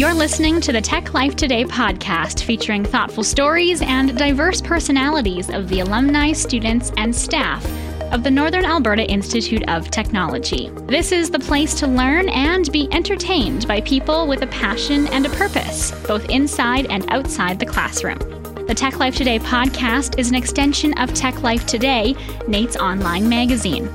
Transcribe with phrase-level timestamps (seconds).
[0.00, 5.68] You're listening to the Tech Life Today podcast featuring thoughtful stories and diverse personalities of
[5.68, 7.62] the alumni, students, and staff
[8.10, 10.70] of the Northern Alberta Institute of Technology.
[10.86, 15.26] This is the place to learn and be entertained by people with a passion and
[15.26, 18.18] a purpose, both inside and outside the classroom.
[18.66, 22.14] The Tech Life Today podcast is an extension of Tech Life Today,
[22.48, 23.90] NAIT's online magazine.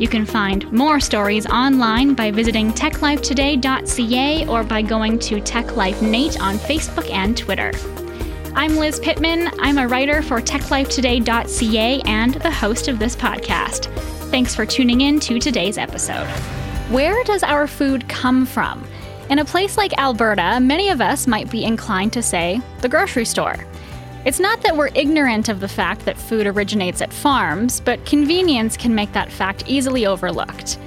[0.00, 6.00] You can find more stories online by visiting techlifetoday.ca or by going to Tech Life
[6.00, 7.70] NAIT on Facebook and Twitter.
[8.54, 9.50] I'm Liz Pittman.
[9.60, 13.94] I'm a writer for techlifetoday.ca and the host of this podcast.
[14.30, 16.26] Thanks for tuning in to today's episode.
[16.88, 18.82] Where does our food come from?
[19.28, 23.26] In a place like Alberta, many of us might be inclined to say the grocery
[23.26, 23.66] store.
[24.22, 28.76] It's not that we're ignorant of the fact that food originates at farms, but convenience
[28.76, 30.78] can make that fact easily overlooked.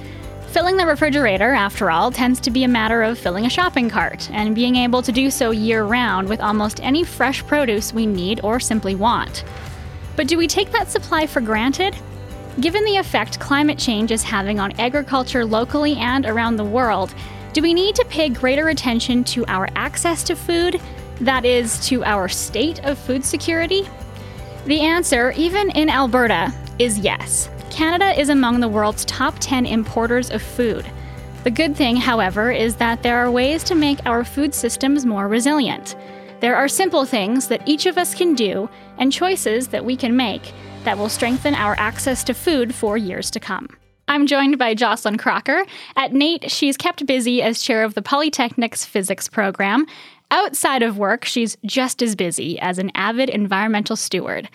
[0.52, 4.30] Filling the refrigerator, after all, tends to be a matter of filling a shopping cart
[4.30, 8.40] and being able to do so year round with almost any fresh produce we need
[8.44, 9.42] or simply want.
[10.14, 11.96] But do we take that supply for granted?
[12.60, 17.12] Given the effect climate change is having on agriculture locally and around the world,
[17.52, 20.80] do we need to pay greater attention to our access to food
[21.20, 23.88] that is, to our state of food security?
[24.66, 27.50] The answer, even in Alberta, is yes.
[27.70, 30.86] Canada is among the world's top 10 importers of food.
[31.44, 35.28] The good thing, however, is that there are ways to make our food systems more
[35.28, 35.96] resilient.
[36.40, 40.16] There are simple things that each of us can do and choices that we can
[40.16, 40.52] make
[40.84, 43.68] that will strengthen our access to food for years to come.
[44.06, 45.64] I'm joined by Jocelyn Crocker.
[45.96, 49.86] At NAIT, she's kept busy as chair of the Polytechnic's physics program,
[50.34, 54.48] Outside of work, she's just as busy as an avid environmental steward.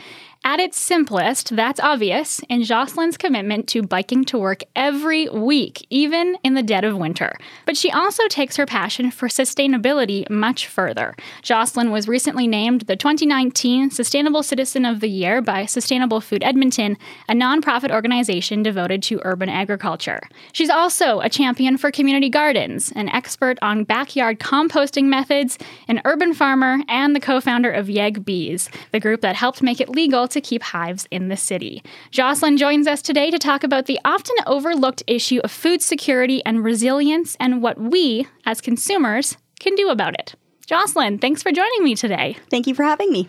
[0.45, 6.37] At its simplest, that's obvious in Jocelyn's commitment to biking to work every week, even
[6.45, 7.37] in the dead of winter.
[7.65, 11.17] But she also takes her passion for sustainability much further.
[11.41, 16.97] Jocelyn was recently named the 2019 Sustainable Citizen of the Year by Sustainable Food Edmonton,
[17.27, 20.21] a nonprofit organization devoted to urban agriculture.
[20.53, 25.57] She's also a champion for community gardens, an expert on backyard composting methods,
[25.89, 29.81] an urban farmer, and the co founder of Yeg Bees, the group that helped make
[29.81, 31.83] it legal to keep hives in the city.
[32.11, 36.63] Jocelyn joins us today to talk about the often overlooked issue of food security and
[36.63, 40.35] resilience and what we, as consumers, can do about it.
[40.65, 42.37] Jocelyn, thanks for joining me today.
[42.51, 43.27] Thank you for having me.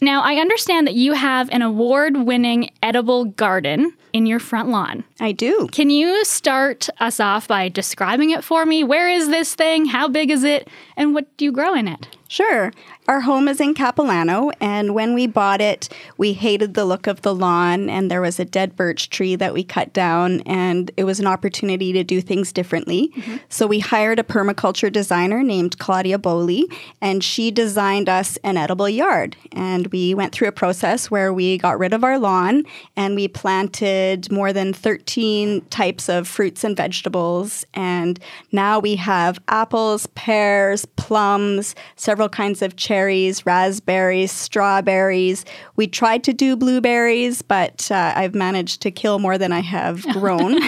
[0.00, 5.02] Now, I understand that you have an award winning edible garden in your front lawn.
[5.18, 5.68] I do.
[5.72, 8.84] Can you start us off by describing it for me?
[8.84, 9.86] Where is this thing?
[9.86, 10.68] How big is it?
[10.96, 12.16] And what do you grow in it?
[12.28, 12.72] Sure.
[13.08, 15.88] Our home is in Capilano, and when we bought it,
[16.18, 19.54] we hated the look of the lawn, and there was a dead birch tree that
[19.54, 23.10] we cut down, and it was an opportunity to do things differently.
[23.16, 23.36] Mm-hmm.
[23.48, 26.66] So we hired a permaculture designer named Claudia Bowley,
[27.00, 29.38] and she designed us an edible yard.
[29.52, 32.64] And we went through a process where we got rid of our lawn
[32.94, 37.64] and we planted more than 13 types of fruits and vegetables.
[37.72, 38.20] And
[38.52, 45.44] now we have apples, pears, plums, several kinds of cherries cherries, raspberries, strawberries.
[45.76, 50.02] We tried to do blueberries, but uh, I've managed to kill more than I have
[50.12, 50.58] grown.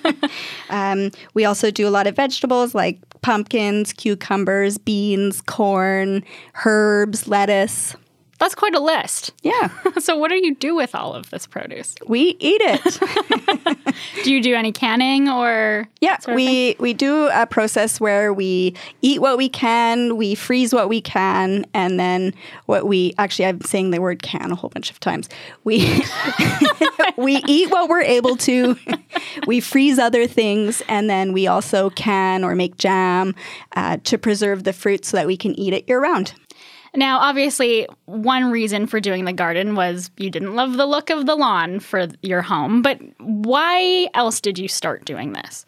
[0.70, 6.24] um, we also do a lot of vegetables like pumpkins, cucumbers, beans, corn,
[6.64, 7.94] herbs, lettuce.
[8.38, 9.32] That's quite a list.
[9.42, 9.70] Yeah.
[9.98, 11.96] so, what do you do with all of this produce?
[12.06, 13.86] We eat it.
[14.24, 15.88] do you do any canning or?
[16.00, 20.88] Yeah, we we do a process where we eat what we can, we freeze what
[20.88, 22.32] we can, and then
[22.66, 25.28] what we actually I'm saying the word can a whole bunch of times.
[25.64, 26.02] We
[27.16, 28.76] we eat what we're able to.
[29.46, 33.34] we freeze other things, and then we also can or make jam
[33.74, 36.34] uh, to preserve the fruit so that we can eat it year round.
[36.94, 41.26] Now, obviously, one reason for doing the garden was you didn't love the look of
[41.26, 45.64] the lawn for your home, but why else did you start doing this?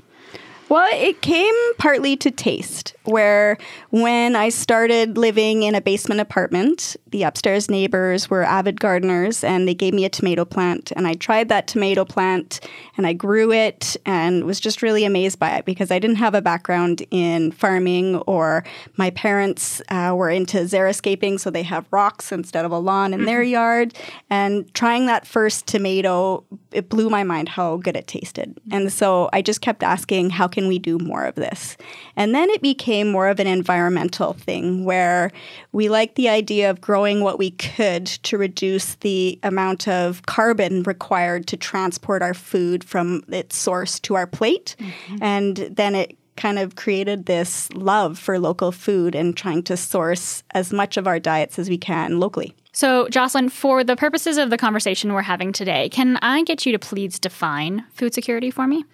[0.71, 3.59] Well, it came partly to taste, where
[3.91, 9.67] when I started living in a basement apartment, the upstairs neighbors were avid gardeners and
[9.67, 10.93] they gave me a tomato plant.
[10.95, 12.61] And I tried that tomato plant
[12.97, 16.37] and I grew it and was just really amazed by it because I didn't have
[16.37, 18.63] a background in farming or
[18.97, 23.25] my parents uh, were into xeriscaping, so they have rocks instead of a lawn in
[23.25, 23.55] their mm-hmm.
[23.55, 23.95] yard.
[24.29, 28.57] And trying that first tomato, it blew my mind how good it tasted.
[28.71, 31.79] And so I just kept asking, how can can we do more of this?
[32.17, 35.33] And then it became more of an environmental thing where
[35.73, 40.83] we like the idea of growing what we could to reduce the amount of carbon
[40.83, 44.77] required to transport our food from its source to our plate.
[44.79, 45.23] Mm-hmm.
[45.23, 50.43] And then it kind of created this love for local food and trying to source
[50.51, 52.55] as much of our diets as we can locally.
[52.73, 56.73] So, Jocelyn, for the purposes of the conversation we're having today, can I get you
[56.73, 58.85] to please define food security for me?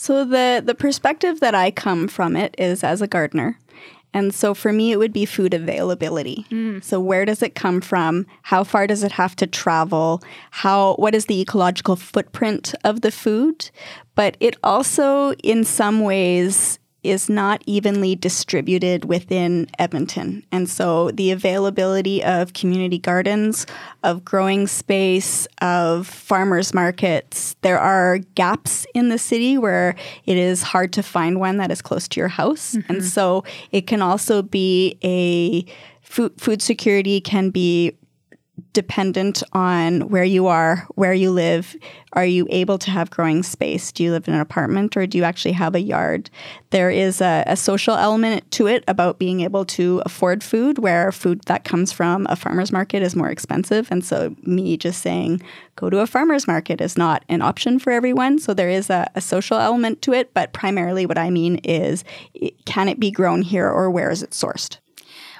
[0.00, 3.58] So, the, the perspective that I come from it is as a gardener.
[4.14, 6.46] And so for me, it would be food availability.
[6.50, 6.82] Mm.
[6.82, 8.26] So where does it come from?
[8.42, 10.22] How far does it have to travel?
[10.50, 13.70] How what is the ecological footprint of the food?
[14.14, 16.78] But it also, in some ways,
[17.08, 20.44] is not evenly distributed within Edmonton.
[20.52, 23.66] And so the availability of community gardens,
[24.02, 29.96] of growing space, of farmers markets, there are gaps in the city where
[30.26, 32.74] it is hard to find one that is close to your house.
[32.74, 32.92] Mm-hmm.
[32.92, 35.64] And so it can also be a
[36.02, 37.96] food, food security can be
[38.78, 41.74] dependent on where you are, where you live.
[42.12, 43.90] Are you able to have growing space?
[43.90, 46.30] Do you live in an apartment or do you actually have a yard?
[46.70, 51.10] There is a, a, social element to it about being able to afford food, where
[51.10, 53.88] food that comes from a farmer's market is more expensive.
[53.90, 55.42] And so, me just saying,
[55.74, 58.38] go to a farmer's market is not an option for everyone.
[58.38, 60.32] So, there is a, a social element to it.
[60.34, 62.04] But primarily, what I mean is,
[62.64, 64.78] can it be grown here or where is it sourced?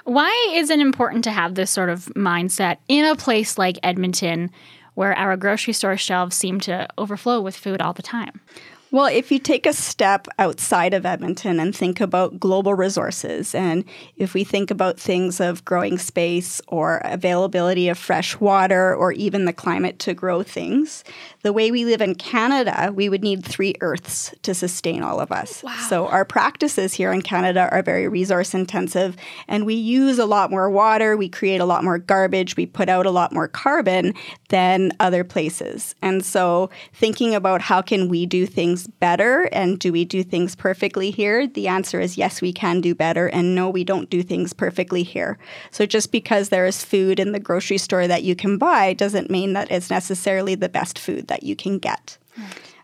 [0.03, 4.51] Why is it important to have this sort of mindset in a place like Edmonton
[4.95, 8.41] where our grocery store shelves seem to overflow with food all the time?
[8.91, 13.85] Well, if you take a step outside of Edmonton and think about global resources, and
[14.17, 19.45] if we think about things of growing space or availability of fresh water or even
[19.45, 21.03] the climate to grow things,
[21.43, 25.31] the way we live in Canada, we would need three Earths to sustain all of
[25.31, 25.61] us.
[25.61, 25.75] Wow.
[25.87, 29.15] So our practices here in Canada are very resource intensive,
[29.47, 32.89] and we use a lot more water, we create a lot more garbage, we put
[32.89, 34.15] out a lot more carbon
[34.49, 35.93] than other places.
[36.01, 40.23] And so thinking about how can we do things things better and do we do
[40.23, 41.47] things perfectly here?
[41.47, 45.03] The answer is yes, we can do better, and no, we don't do things perfectly
[45.03, 45.37] here.
[45.71, 49.29] So just because there is food in the grocery store that you can buy doesn't
[49.29, 52.17] mean that it's necessarily the best food that you can get.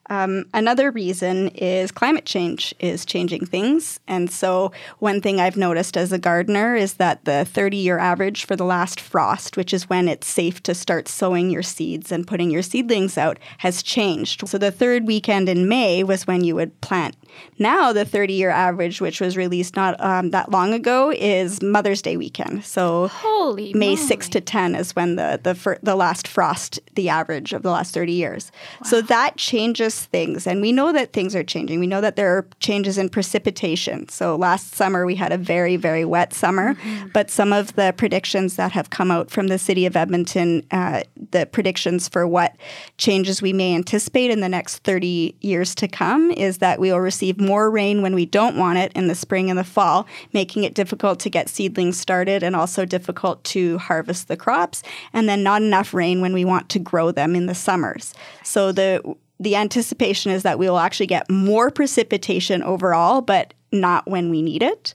[0.09, 3.99] Um, another reason is climate change is changing things.
[4.07, 8.45] And so, one thing I've noticed as a gardener is that the 30 year average
[8.45, 12.27] for the last frost, which is when it's safe to start sowing your seeds and
[12.27, 14.47] putting your seedlings out, has changed.
[14.47, 17.15] So, the third weekend in May was when you would plant
[17.57, 22.01] now, the 30 year average, which was released not um, that long ago, is Mother's
[22.01, 22.65] Day weekend.
[22.65, 24.07] So, Holy May moly.
[24.07, 27.71] 6 to 10 is when the, the, fir- the last frost, the average of the
[27.71, 28.51] last 30 years.
[28.81, 28.89] Wow.
[28.89, 30.45] So, that changes things.
[30.45, 31.79] And we know that things are changing.
[31.79, 34.09] We know that there are changes in precipitation.
[34.09, 36.73] So, last summer, we had a very, very wet summer.
[36.73, 37.07] Mm-hmm.
[37.13, 41.03] But some of the predictions that have come out from the city of Edmonton, uh,
[41.31, 42.55] the predictions for what
[42.97, 46.99] changes we may anticipate in the next 30 years to come, is that we will
[46.99, 50.05] receive receive more rain when we don't want it in the spring and the fall,
[50.31, 55.27] making it difficult to get seedlings started and also difficult to harvest the crops, and
[55.27, 58.13] then not enough rain when we want to grow them in the summers.
[58.43, 59.01] So the
[59.37, 64.41] the anticipation is that we will actually get more precipitation overall, but not when we
[64.41, 64.93] need it.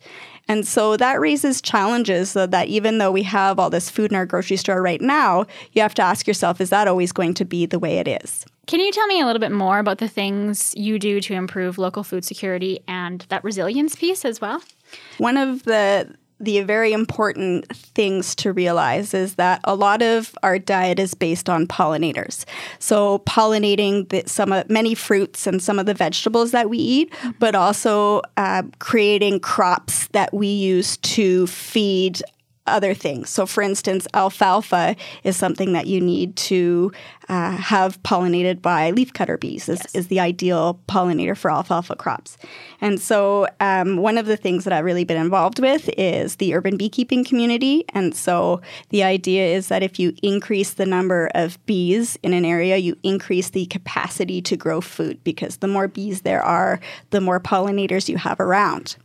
[0.51, 4.17] And so that raises challenges so that even though we have all this food in
[4.17, 7.45] our grocery store right now, you have to ask yourself, is that always going to
[7.45, 8.45] be the way it is?
[8.67, 11.79] Can you tell me a little bit more about the things you do to improve
[11.79, 14.61] local food security and that resilience piece as well?
[15.19, 20.59] One of the the very important things to realize is that a lot of our
[20.59, 22.45] diet is based on pollinators.
[22.79, 27.15] So pollinating the, some of many fruits and some of the vegetables that we eat,
[27.39, 32.23] but also uh, creating crops that we use to feed
[32.67, 33.31] other things.
[33.31, 36.93] So, for instance, alfalfa is something that you need to
[37.29, 39.95] uh, have pollinated by leafcutter bees is, yes.
[39.95, 42.37] is the ideal pollinator for alfalfa crops.
[42.81, 46.55] And so um, one of the things that I've really been involved with is the
[46.55, 47.85] urban beekeeping community.
[47.91, 52.45] And so the idea is that if you increase the number of bees in an
[52.45, 57.21] area, you increase the capacity to grow food because the more bees there are, the
[57.21, 58.97] more pollinators you have around.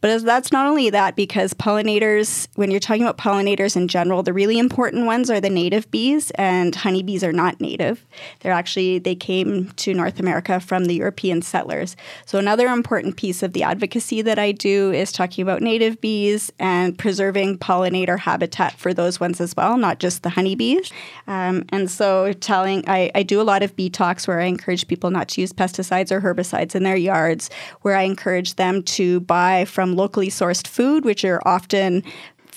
[0.00, 4.32] But that's not only that, because pollinators, when you're talking about pollinators in general, the
[4.32, 8.04] really important ones are the native bees, and honeybees are not native.
[8.40, 11.96] They're actually, they came to North America from the European settlers.
[12.26, 16.52] So, another important piece of the advocacy that I do is talking about native bees
[16.58, 20.92] and preserving pollinator habitat for those ones as well, not just the honeybees.
[21.26, 24.86] Um, and so, telling, I, I do a lot of bee talks where I encourage
[24.86, 27.50] people not to use pesticides or herbicides in their yards,
[27.82, 32.02] where I encourage them to buy from locally sourced food, which are often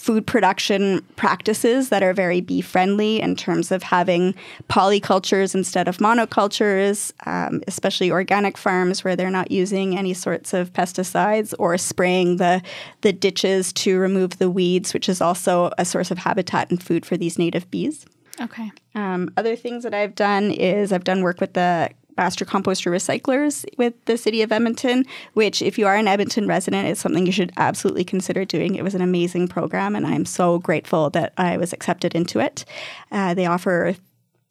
[0.08, 4.34] food production practices that are very bee friendly in terms of having
[4.70, 10.72] polycultures instead of monocultures, um, especially organic farms where they're not using any sorts of
[10.72, 12.62] pesticides or spraying the,
[13.02, 17.06] the ditches to remove the weeds, which is also a source of habitat and food
[17.06, 18.06] for these native bees.
[18.40, 18.72] Okay.
[18.96, 23.66] Um, other things that I've done is I've done work with the Master Composter Recyclers
[23.78, 27.32] with the City of Edmonton, which, if you are an Edmonton resident, is something you
[27.32, 28.76] should absolutely consider doing.
[28.76, 32.66] It was an amazing program, and I'm so grateful that I was accepted into it.
[33.12, 33.96] Uh, they offer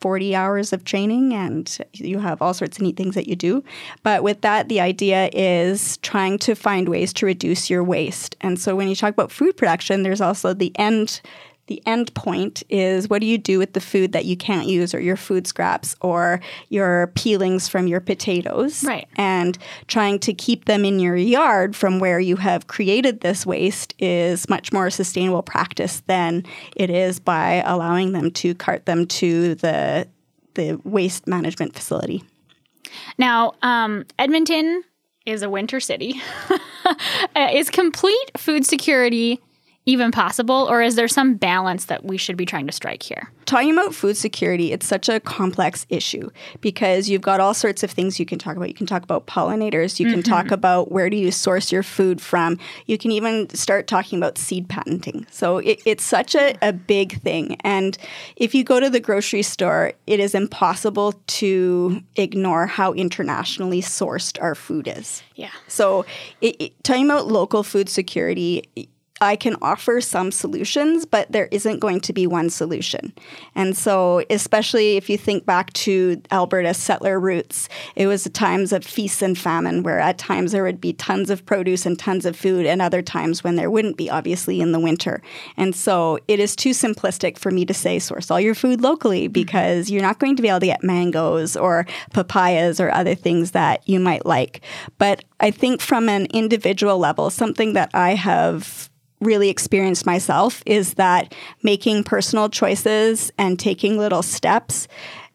[0.01, 3.65] 40 hours of training and you have all sorts of neat things that you do.
[4.03, 8.37] But with that, the idea is trying to find ways to reduce your waste.
[8.41, 11.21] And so when you talk about food production, there's also the end
[11.67, 14.95] the end point is what do you do with the food that you can't use
[14.95, 18.85] or your food scraps or your peelings from your potatoes?
[18.85, 19.09] Right.
[19.17, 19.59] And
[19.89, 24.49] trying to keep them in your yard from where you have created this waste is
[24.49, 26.45] much more sustainable practice than
[26.77, 30.09] it is by allowing them to cart them to the
[30.55, 32.23] the waste management facility.
[33.19, 34.85] Now um, edmonton
[35.27, 36.21] is a winter city.
[37.37, 39.41] Is complete food security
[39.87, 43.31] even possible, or is there some balance that we should be trying to strike here?
[43.45, 46.29] Talking about food security, it's such a complex issue
[46.61, 48.67] because you've got all sorts of things you can talk about.
[48.69, 50.31] You can talk about pollinators, you can mm-hmm.
[50.31, 54.39] talk about where do you source your food from, you can even start talking about
[54.39, 55.25] seed patenting.
[55.31, 57.57] So it, it's such a, a big thing.
[57.61, 57.97] And
[58.35, 64.43] if you go to the grocery store, it is impossible to ignore how internationally sourced
[64.43, 65.23] our food is.
[65.37, 65.51] Yeah.
[65.69, 66.05] So
[66.41, 68.65] it, it, talking about local food security,
[69.21, 73.15] I can offer some solutions, but there isn't going to be one solution.
[73.55, 78.85] And so, especially if you think back to Alberta's settler roots, it was times of
[78.85, 82.37] feast and famine, where at times there would be tons of produce and tons of
[82.37, 85.23] food, and other times when there wouldn't be, obviously, in the winter.
[85.57, 89.25] And so, it is too simplistic for me to say source all your food locally
[89.25, 89.33] mm-hmm.
[89.33, 93.53] because you're not going to be able to get mangoes or papayas or other things
[93.53, 94.61] that you might like.
[94.99, 100.95] But I think from an individual level, something that I have really experienced myself is
[100.95, 104.89] that making personal choices and taking little steps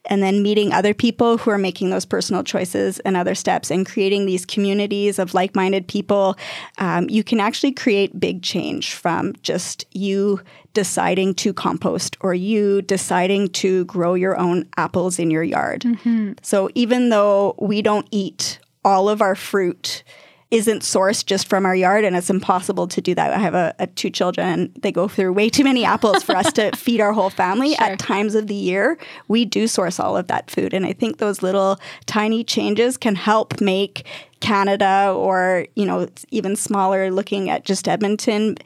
[0.06, 3.86] and then meeting other people who are making those personal choices and other steps and
[3.86, 6.36] creating these communities of like minded people,
[6.78, 10.40] um, you can actually create big change from just you
[10.74, 15.82] deciding to compost or you deciding to grow your own apples in your yard.
[15.82, 16.32] Mm-hmm.
[16.42, 20.02] So even though we don't eat all of our fruit,
[20.52, 23.32] isn't sourced just from our yard and it's impossible to do that.
[23.32, 26.36] I have a, a two children and they go through way too many apples for
[26.36, 27.84] us to feed our whole family sure.
[27.84, 28.98] at times of the year.
[29.28, 33.14] We do source all of that food and I think those little tiny changes can
[33.14, 34.06] help make
[34.40, 38.56] Canada or you know even smaller looking at just Edmonton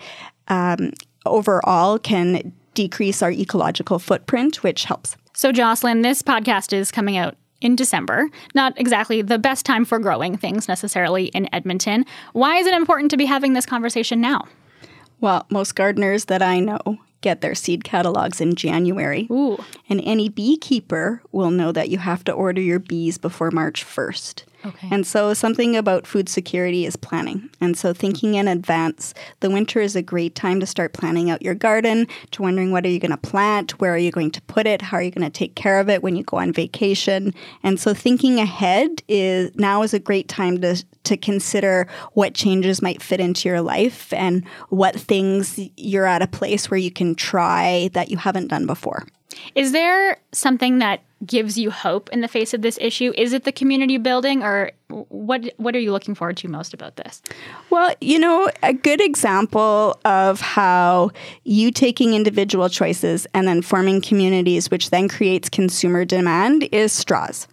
[0.48, 0.92] um,
[1.24, 5.16] overall can decrease our ecological footprint, which helps.
[5.34, 8.28] So, Jocelyn, this podcast is coming out in December.
[8.54, 12.04] Not exactly the best time for growing things necessarily in Edmonton.
[12.32, 14.46] Why is it important to be having this conversation now?
[15.20, 19.26] Well, most gardeners that I know get their seed catalogs in January.
[19.30, 19.58] Ooh.
[19.88, 24.44] And any beekeeper will know that you have to order your bees before March 1st.
[24.90, 27.50] And so something about food security is planning.
[27.60, 31.42] And so thinking in advance, the winter is a great time to start planning out
[31.42, 34.42] your garden, to wondering what are you going to plant, where are you going to
[34.42, 36.52] put it, how are you going to take care of it when you go on
[36.52, 37.34] vacation.
[37.62, 42.82] And so thinking ahead is now is a great time to to consider what changes
[42.82, 47.14] might fit into your life and what things you're at a place where you can
[47.14, 49.06] try that you haven't done before.
[49.54, 53.12] Is there something that gives you hope in the face of this issue?
[53.16, 56.96] Is it the community building or what what are you looking forward to most about
[56.96, 57.22] this?
[57.70, 61.10] Well, you know, a good example of how
[61.44, 67.48] you taking individual choices and then forming communities which then creates consumer demand is straws.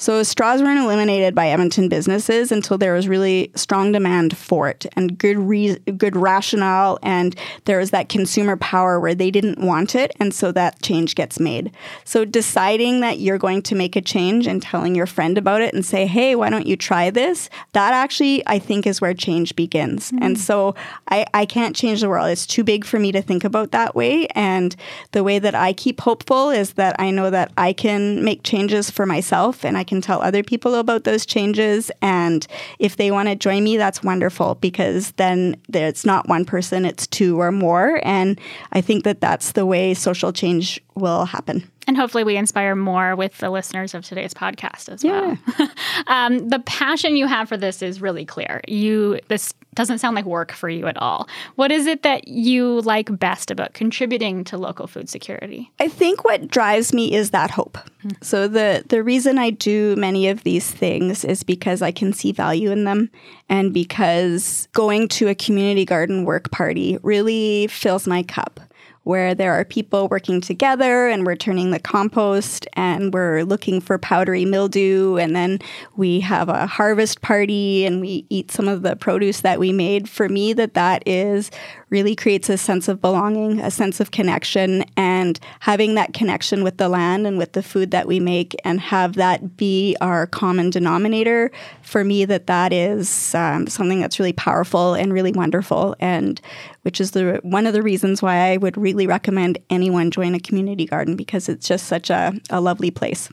[0.00, 4.86] So straws weren't eliminated by Edmonton businesses until there was really strong demand for it
[4.94, 9.96] and good re- good rationale and there was that consumer power where they didn't want
[9.96, 11.72] it and so that change gets made.
[12.04, 15.74] So deciding that you're going to make a change and telling your friend about it
[15.74, 19.56] and say, "Hey, why don't you try this?" That actually I think is where change
[19.56, 20.12] begins.
[20.12, 20.22] Mm-hmm.
[20.22, 20.76] And so
[21.08, 22.30] I I can't change the world.
[22.30, 24.76] It's too big for me to think about that way and
[25.10, 28.90] the way that I keep hopeful is that I know that I can make changes
[28.90, 31.90] for myself and I can tell other people about those changes.
[32.02, 32.46] And
[32.78, 37.06] if they want to join me, that's wonderful because then it's not one person, it's
[37.06, 38.00] two or more.
[38.04, 38.40] And
[38.72, 41.68] I think that that's the way social change will happen.
[41.88, 45.38] And hopefully, we inspire more with the listeners of today's podcast as well.
[46.06, 48.60] um, the passion you have for this is really clear.
[48.68, 51.28] You this doesn't sound like work for you at all.
[51.54, 55.70] What is it that you like best about contributing to local food security?
[55.80, 57.78] I think what drives me is that hope.
[57.78, 58.22] Mm-hmm.
[58.22, 62.32] So the the reason I do many of these things is because I can see
[62.32, 63.10] value in them
[63.48, 68.60] and because going to a community garden work party really fills my cup
[69.08, 73.96] where there are people working together and we're turning the compost and we're looking for
[73.96, 75.16] powdery mildew.
[75.16, 75.60] And then
[75.96, 80.10] we have a harvest party and we eat some of the produce that we made.
[80.10, 81.50] For me, that that is
[81.90, 86.76] really creates a sense of belonging, a sense of connection, and having that connection with
[86.76, 90.70] the land and with the food that we make and have that be our common
[90.70, 91.50] denominator.
[91.82, 95.96] For me, that that is um, something that's really powerful and really wonderful.
[96.00, 96.40] And
[96.82, 100.40] which is the one of the reasons why I would really recommend anyone join a
[100.40, 103.28] community garden because it's just such a, a lovely place.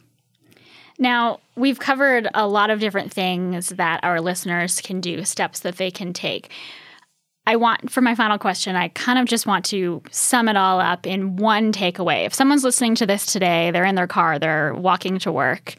[0.98, 5.78] Now, we've covered a lot of different things that our listeners can do, steps that
[5.78, 6.52] they can take.
[7.48, 10.80] I want, for my final question, I kind of just want to sum it all
[10.80, 12.26] up in one takeaway.
[12.26, 15.76] If someone's listening to this today, they're in their car, they're walking to work,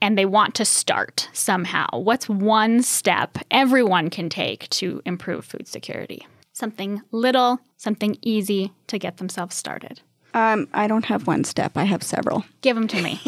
[0.00, 5.66] and they want to start somehow, what's one step everyone can take to improve food
[5.66, 6.26] security?
[6.58, 10.00] something little, something easy to get themselves started?
[10.34, 11.72] Um, I don't have one step.
[11.76, 12.44] I have several.
[12.60, 13.20] Give them to me.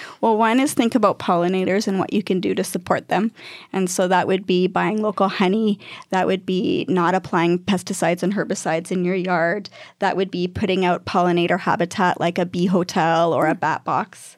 [0.20, 3.32] well, one is think about pollinators and what you can do to support them.
[3.72, 5.80] And so that would be buying local honey.
[6.10, 9.70] That would be not applying pesticides and herbicides in your yard.
[9.98, 14.36] That would be putting out pollinator habitat like a bee hotel or a bat box.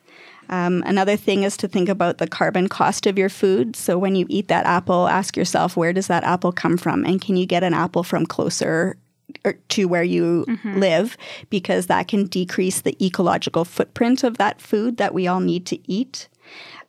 [0.49, 3.75] Um, another thing is to think about the carbon cost of your food.
[3.75, 7.23] So when you eat that apple, ask yourself where does that apple come from, and
[7.23, 8.97] can you get an apple from closer er,
[9.69, 10.79] to where you mm-hmm.
[10.79, 11.17] live
[11.51, 15.79] because that can decrease the ecological footprint of that food that we all need to
[15.91, 16.29] eat.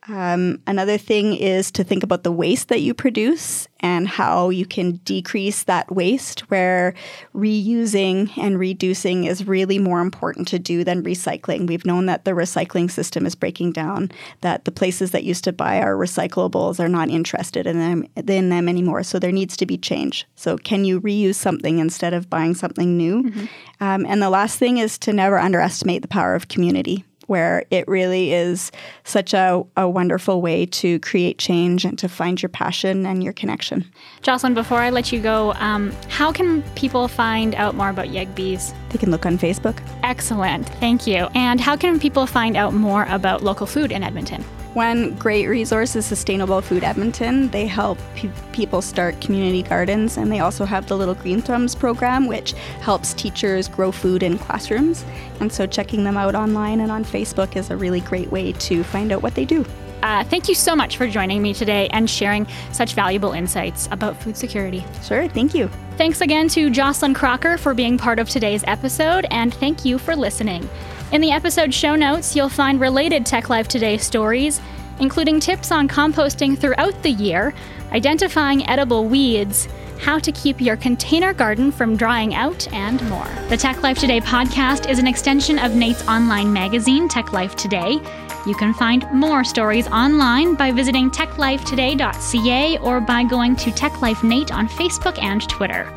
[0.08, 4.66] Um, another thing is to think about the waste that you produce and how you
[4.66, 6.94] can decrease that waste, where
[7.36, 11.68] reusing and reducing is really more important to do than recycling.
[11.68, 15.54] We've known that the recycling system is breaking down, that the places that used to
[15.54, 19.04] buy our recyclables are not interested in them, in them anymore.
[19.04, 20.26] So there needs to be change.
[20.36, 23.24] So, can you reuse something instead of buying something new?
[23.24, 23.46] Mm-hmm.
[23.82, 27.88] Um, and the last thing is to never underestimate the power of community where it
[27.88, 28.72] really is
[29.04, 33.34] such a, a wonderful way to create change and to find your passion and your
[33.34, 33.86] connection.
[34.22, 38.34] Jocelyn, before I let you go, um, how can people find out more about YEG
[38.36, 38.74] Bees?
[38.90, 39.82] They can look on Facebook.
[40.04, 40.68] Excellent.
[40.80, 41.28] Thank you.
[41.36, 44.44] And how can people find out more about local food in Edmonton?
[44.74, 47.48] One great resource is Sustainable Food Edmonton.
[47.50, 51.76] They help pe- people start community gardens, and they also have the Little Green Thumbs
[51.76, 55.06] program, which helps teachers grow food in classrooms.
[55.40, 58.84] And so, checking them out online and on Facebook is a really great way to
[58.84, 59.64] find out what they do.
[60.02, 64.22] Uh, thank you so much for joining me today and sharing such valuable insights about
[64.22, 64.84] food security.
[65.04, 65.70] Sure, thank you.
[65.98, 70.16] Thanks again to Jocelyn Crocker for being part of today's episode, and thank you for
[70.16, 70.68] listening.
[71.12, 74.60] In the episode show notes, you'll find related Tech Life Today stories,
[75.00, 77.54] including tips on composting throughout the year,
[77.92, 79.68] identifying edible weeds,
[80.00, 83.28] how to keep your container garden from drying out, and more.
[83.50, 88.00] The Tech Life Today podcast is an extension of NAIT's online magazine, Tech Life Today.
[88.46, 94.24] You can find more stories online by visiting techlifetoday.ca or by going to Tech Life
[94.24, 95.94] NAIT on Facebook and Twitter.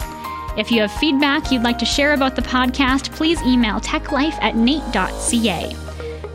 [0.57, 4.55] If you have feedback you'd like to share about the podcast, please email techlife at
[4.55, 5.75] nait.ca.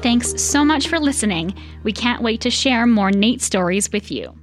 [0.02, 1.54] Thanks so much for listening.
[1.84, 4.41] We can't wait to share more NAIT stories with you.